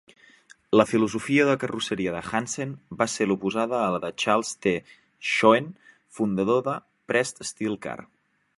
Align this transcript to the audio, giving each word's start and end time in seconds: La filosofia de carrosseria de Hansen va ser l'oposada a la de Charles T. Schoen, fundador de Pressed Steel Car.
La 0.79 0.85
filosofia 0.91 1.43
de 1.49 1.55
carrosseria 1.63 2.13
de 2.15 2.21
Hansen 2.29 2.71
va 3.01 3.07
ser 3.17 3.27
l'oposada 3.27 3.77
a 3.81 3.91
la 3.95 3.99
de 4.07 4.11
Charles 4.23 4.55
T. 4.67 4.75
Schoen, 5.33 5.71
fundador 6.21 6.65
de 6.69 6.75
Pressed 7.13 7.51
Steel 7.51 7.79
Car. 7.87 7.99